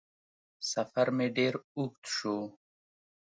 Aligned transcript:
سفر 0.71 1.07
مې 1.17 1.27
ډېر 1.37 1.53
اوږد 1.75 2.03
شو 2.15 2.37